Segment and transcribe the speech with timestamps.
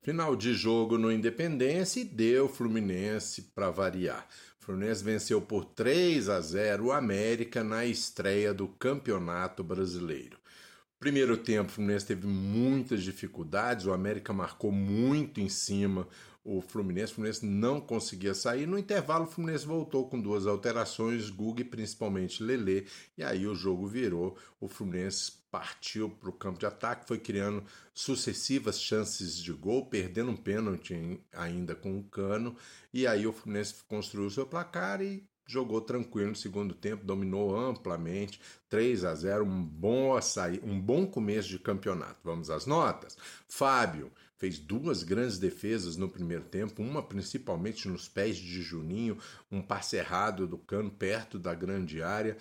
[0.00, 4.26] Final de jogo no Independência e deu Fluminense para variar.
[4.58, 10.38] Fluminense venceu por 3 a 0 o América na estreia do Campeonato Brasileiro.
[11.00, 16.06] Primeiro tempo, o Fluminense teve muitas dificuldades, o América marcou muito em cima
[16.50, 18.66] o Fluminense, o Fluminense não conseguia sair.
[18.66, 22.86] No intervalo, o Fluminense voltou com duas alterações, Gug principalmente Lele,
[23.18, 24.34] e aí o jogo virou.
[24.58, 30.30] O Fluminense partiu para o campo de ataque, foi criando sucessivas chances de gol, perdendo
[30.30, 32.56] um pênalti ainda com o Cano,
[32.94, 38.40] e aí o Fluminense construiu seu placar e jogou tranquilo no segundo tempo, dominou amplamente,
[38.70, 42.20] 3 a 0, um bom açaí, um bom começo de campeonato.
[42.22, 43.16] Vamos às notas.
[43.48, 49.18] Fábio fez duas grandes defesas no primeiro tempo, uma principalmente nos pés de Juninho,
[49.50, 52.36] um passe errado do Cano perto da grande área.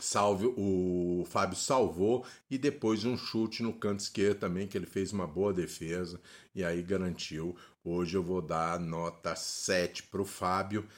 [0.00, 5.12] Salve, o Fábio salvou e depois um chute no canto esquerdo também, que ele fez
[5.12, 6.18] uma boa defesa
[6.54, 7.54] e aí garantiu.
[7.84, 10.88] Hoje eu vou dar nota 7 para o Fábio,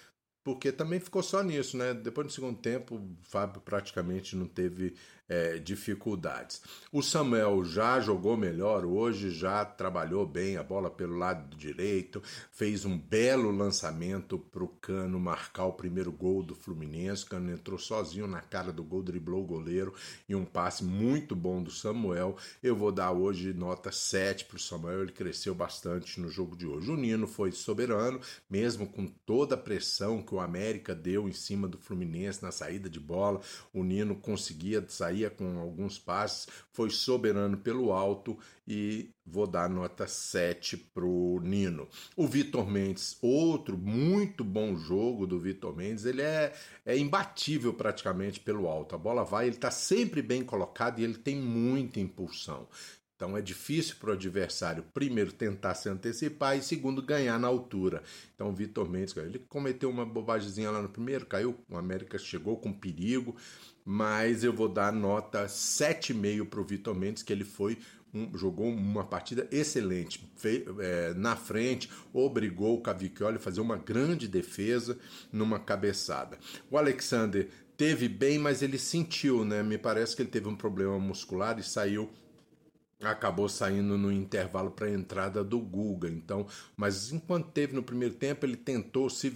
[0.44, 1.94] porque também ficou só nisso, né?
[1.94, 4.94] Depois do segundo tempo, o Fábio praticamente não teve
[5.32, 6.60] é, dificuldades.
[6.92, 12.84] O Samuel já jogou melhor hoje, já trabalhou bem a bola pelo lado direito, fez
[12.84, 17.24] um belo lançamento para o Cano marcar o primeiro gol do Fluminense.
[17.24, 19.94] O Cano entrou sozinho na cara do gol, driblou o goleiro
[20.28, 22.36] e um passe muito bom do Samuel.
[22.62, 26.66] Eu vou dar hoje nota 7 para o Samuel, ele cresceu bastante no jogo de
[26.66, 26.90] hoje.
[26.90, 31.66] O Nino foi soberano, mesmo com toda a pressão que o América deu em cima
[31.66, 33.40] do Fluminense na saída de bola.
[33.72, 40.06] O Nino conseguia sair com alguns passes, foi soberano pelo alto e vou dar nota
[40.06, 41.88] 7 para o Nino.
[42.16, 46.52] O Vitor Mendes, outro muito bom jogo do Vitor Mendes, ele é,
[46.84, 48.94] é imbatível praticamente pelo alto.
[48.94, 52.68] A bola vai, ele está sempre bem colocado e ele tem muita impulsão.
[53.22, 58.02] Então é difícil para o adversário, primeiro, tentar se antecipar e, segundo, ganhar na altura.
[58.34, 62.56] Então o Vitor Mendes, ele cometeu uma bobagemzinha lá no primeiro, caiu, o América chegou
[62.56, 63.36] com perigo,
[63.84, 67.78] mas eu vou dar nota 7,5 para o Vitor Mendes, que ele foi
[68.12, 70.28] um, jogou uma partida excelente,
[70.80, 74.98] é, na frente, obrigou o Cavicchioli a fazer uma grande defesa
[75.30, 76.38] numa cabeçada.
[76.68, 79.62] O Alexander teve bem, mas ele sentiu, né?
[79.62, 82.10] Me parece que ele teve um problema muscular e saiu
[83.10, 86.08] acabou saindo no intervalo para a entrada do Guga.
[86.08, 86.46] Então,
[86.76, 89.30] mas enquanto teve no primeiro tempo, ele tentou se,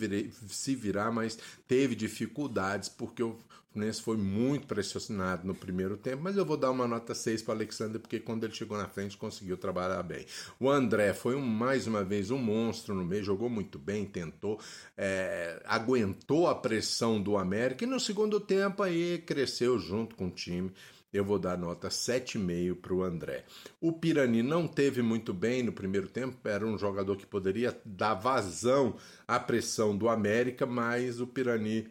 [0.49, 3.39] se virar, mas teve dificuldades porque o
[3.77, 6.23] Fluminense foi muito pressionado no primeiro tempo.
[6.23, 8.89] Mas eu vou dar uma nota 6 para o Alexander porque quando ele chegou na
[8.89, 10.25] frente conseguiu trabalhar bem.
[10.59, 14.59] O André foi um, mais uma vez um monstro no meio, jogou muito bem, tentou,
[14.97, 20.31] é, aguentou a pressão do América e no segundo tempo aí cresceu junto com o
[20.31, 20.73] time
[21.13, 23.45] eu vou dar nota 7,5 para o André.
[23.81, 28.15] O Pirani não teve muito bem no primeiro tempo, era um jogador que poderia dar
[28.15, 28.97] vazão
[29.27, 31.89] à pressão do América, mas o Pirani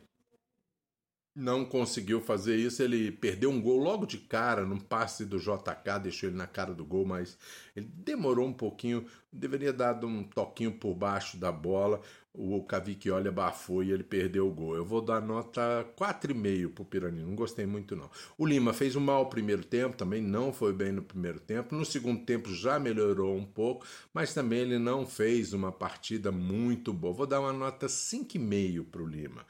[1.35, 2.81] não conseguiu fazer isso.
[2.81, 6.73] Ele perdeu um gol logo de cara, num passe do JK, deixou ele na cara
[6.73, 7.37] do gol, mas
[7.75, 12.01] ele demorou um pouquinho, deveria dar um toquinho por baixo da bola.
[12.37, 14.75] O Cavicchioli abafou e ele perdeu o gol.
[14.75, 18.09] Eu vou dar nota 4,5 pro Pirani, não gostei muito não.
[18.37, 21.73] O Lima fez um mau primeiro tempo, também não foi bem no primeiro tempo.
[21.73, 26.91] No segundo tempo já melhorou um pouco, mas também ele não fez uma partida muito
[26.91, 27.13] boa.
[27.13, 29.45] Vou dar uma nota 5,5 pro Lima.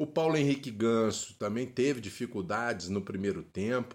[0.00, 3.94] O Paulo Henrique Ganso também teve dificuldades no primeiro tempo.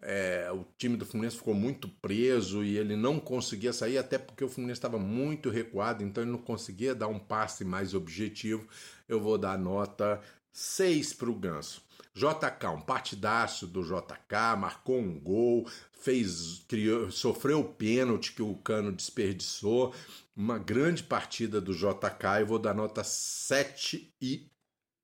[0.00, 4.42] É, o time do Fluminense ficou muito preso e ele não conseguia sair, até porque
[4.42, 8.66] o Fluminense estava muito recuado, então ele não conseguia dar um passe mais objetivo.
[9.06, 10.18] Eu vou dar nota
[10.50, 11.82] 6 para o Ganso.
[12.14, 18.54] JK, um partidaço do JK, marcou um gol, fez, criou, sofreu o pênalti que o
[18.54, 19.92] Cano desperdiçou.
[20.34, 24.53] Uma grande partida do JK, eu vou dar nota 7 e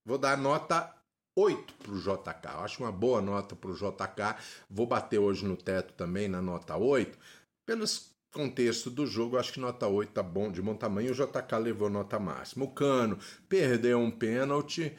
[0.05, 0.95] Vou dar nota
[1.37, 2.55] 8 para o JK.
[2.55, 4.37] Eu acho uma boa nota para o JK.
[4.69, 7.19] Vou bater hoje no teto também na nota 8.
[7.67, 11.13] Pelos contexto do jogo, acho que nota 8 tá bom, de bom tamanho.
[11.13, 12.65] O JK levou nota máxima.
[12.65, 14.97] O Cano perdeu um pênalti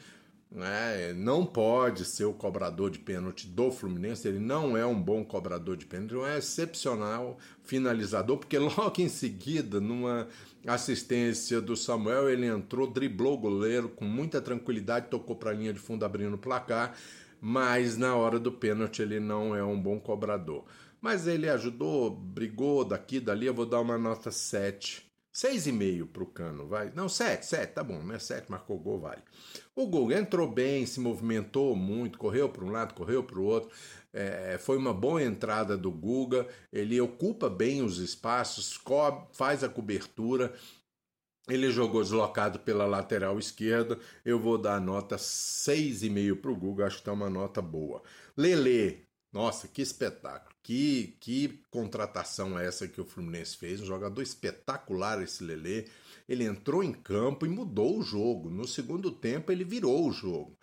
[0.54, 1.12] né?
[1.14, 5.76] Não pode ser o cobrador de pênalti do Fluminense, ele não é um bom cobrador
[5.76, 10.28] de pênalti, é um excepcional finalizador, porque logo em seguida, numa
[10.66, 15.72] assistência do Samuel, ele entrou, driblou o goleiro com muita tranquilidade, tocou para a linha
[15.72, 16.94] de fundo abrindo o placar,
[17.40, 20.64] mas na hora do pênalti ele não é um bom cobrador.
[21.00, 26.06] Mas ele ajudou, brigou daqui, dali, eu vou dar uma nota 7 Seis e meio
[26.06, 26.92] pro Cano, vai.
[26.94, 28.18] Não, sete, sete, tá bom, né?
[28.18, 29.22] Sete, marcou gol, vale.
[29.74, 33.70] O Guga entrou bem, se movimentou muito, correu para um lado, correu para o outro.
[34.12, 36.46] É, foi uma boa entrada do Guga.
[36.70, 38.78] Ele ocupa bem os espaços,
[39.32, 40.52] faz a cobertura.
[41.48, 43.98] Ele jogou deslocado pela lateral esquerda.
[44.22, 48.02] Eu vou dar nota 6,5 para o Guga, acho que tá uma nota boa.
[48.36, 49.02] Lele,
[49.32, 50.54] nossa, que espetáculo.
[50.62, 53.80] Que, que contratação é essa que o Fluminense fez?
[53.80, 55.88] Um jogador espetacular esse Lele.
[56.28, 58.50] Ele entrou em campo e mudou o jogo.
[58.50, 60.56] No segundo tempo, ele virou o jogo.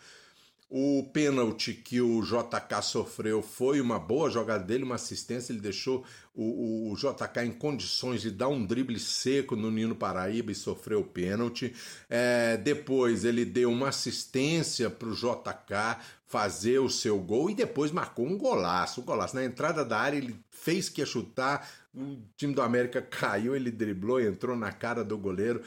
[0.69, 5.51] O pênalti que o JK sofreu foi uma boa jogada dele, uma assistência.
[5.51, 6.05] Ele deixou
[6.41, 11.01] o, o, JK em condições de dar um drible seco no Nino Paraíba e sofreu
[11.01, 11.73] o pênalti.
[12.09, 15.99] É, depois ele deu uma assistência para o JK
[16.29, 19.01] fazer o seu gol e depois marcou um golaço.
[19.01, 19.35] Um golaço.
[19.35, 23.71] Na entrada da área ele fez que ia chutar, o time do América caiu, ele
[23.71, 25.61] driblou, entrou na cara do goleiro,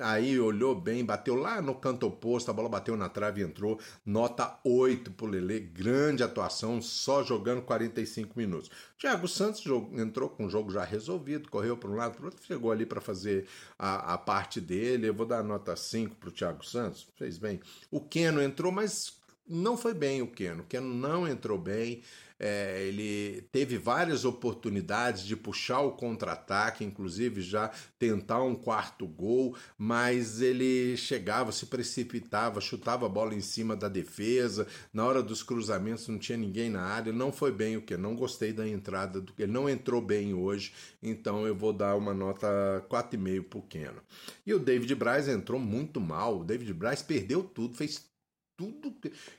[0.00, 3.78] aí olhou bem, bateu lá no canto oposto, a bola bateu na trave e entrou.
[4.04, 8.70] Nota 8 pro Lele, grande atuação, só jogando 45 minutos.
[8.98, 12.42] Thiago Santos entrou com o jogo já resolvido, correu para um lado, para o outro,
[12.42, 13.46] chegou ali para fazer
[13.78, 15.06] a, a, parte dele.
[15.06, 17.60] Eu vou dar nota 5 pro Thiago Santos, fez bem.
[17.90, 19.18] O Keno entrou, mas
[19.48, 20.62] não foi bem o Keno.
[20.62, 22.02] O Keno não entrou bem.
[22.40, 29.56] É, ele teve várias oportunidades de puxar o contra-ataque, inclusive já tentar um quarto gol,
[29.76, 34.68] mas ele chegava, se precipitava, chutava a bola em cima da defesa.
[34.92, 37.12] Na hora dos cruzamentos não tinha ninguém na área.
[37.12, 37.96] Não foi bem o que?
[37.96, 40.72] Não gostei da entrada do que ele não entrou bem hoje,
[41.02, 42.46] então eu vou dar uma nota
[42.88, 44.00] 4,5 pro Keno.
[44.46, 46.40] E o David Braz entrou muito mal.
[46.40, 48.08] O David Braz perdeu tudo, fez
[48.58, 48.92] tudo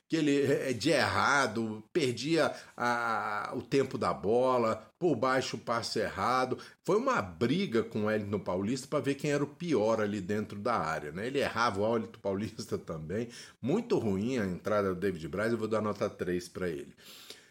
[0.08, 5.60] que ele é, é de errado, perdia a, o tempo da bola, por baixo o
[5.60, 6.56] passe errado.
[6.82, 10.58] Foi uma briga com o Wellington Paulista para ver quem era o pior ali dentro
[10.58, 11.12] da área.
[11.12, 11.26] Né?
[11.26, 13.28] Ele errava o Wellington Paulista também.
[13.60, 16.94] Muito ruim a entrada do David Braz, eu vou dar nota 3 para ele.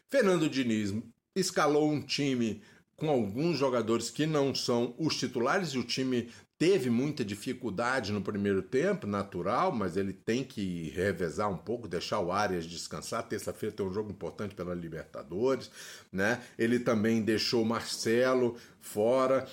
[0.09, 0.91] Fernando Diniz
[1.35, 2.63] escalou um time
[2.95, 6.29] com alguns jogadores que não são os titulares e o time
[6.59, 12.19] teve muita dificuldade no primeiro tempo, natural, mas ele tem que revezar um pouco, deixar
[12.19, 13.23] o Arias descansar.
[13.23, 15.71] Terça-feira tem um jogo importante pela Libertadores,
[16.11, 16.43] né?
[16.57, 19.47] Ele também deixou o Marcelo fora.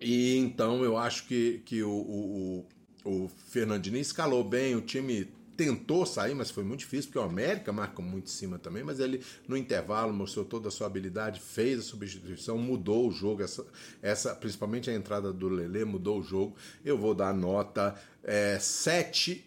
[0.00, 2.66] E então eu acho que, que o, o,
[3.04, 7.72] o Fernandinho escalou bem, o time tentou sair, mas foi muito difícil, porque o América
[7.72, 11.78] marca muito em cima também, mas ele no intervalo mostrou toda a sua habilidade, fez
[11.78, 13.66] a substituição, mudou o jogo, essa,
[14.02, 16.56] essa principalmente a entrada do Lele mudou o jogo.
[16.84, 19.44] Eu vou dar nota é, 7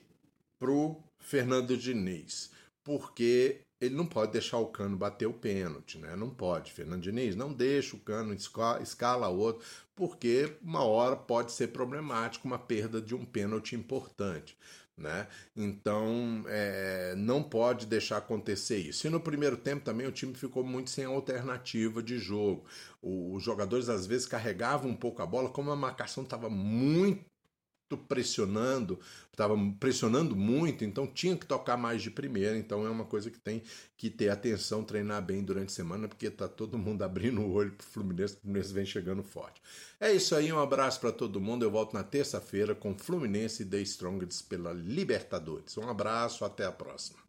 [0.59, 2.51] pro Fernando Diniz,
[2.83, 6.15] porque ele não pode deixar o Cano bater o pênalti, né?
[6.15, 6.71] Não pode.
[6.71, 9.63] Fernando Diniz, não deixa o Cano escala outro,
[9.95, 14.57] porque uma hora pode ser problemático uma perda de um pênalti importante.
[14.97, 15.27] Né?
[15.55, 19.05] Então é, não pode deixar acontecer isso.
[19.05, 22.65] E no primeiro tempo também o time ficou muito sem alternativa de jogo.
[23.01, 27.23] O, os jogadores às vezes carregavam um pouco a bola, como a marcação estava muito
[27.95, 28.99] pressionando,
[29.31, 32.57] estava pressionando muito, então tinha que tocar mais de primeira.
[32.57, 33.61] Então é uma coisa que tem
[33.95, 37.71] que ter atenção, treinar bem durante a semana, porque tá todo mundo abrindo o olho
[37.71, 39.61] pro Fluminense, o Fluminense vem chegando forte.
[39.99, 41.63] É isso aí, um abraço para todo mundo.
[41.63, 45.77] Eu volto na terça-feira com Fluminense e The Strongest pela Libertadores.
[45.77, 47.26] Um abraço, até a próxima.